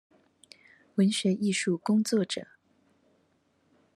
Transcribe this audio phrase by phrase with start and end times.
[0.95, 2.47] 文學藝術工作者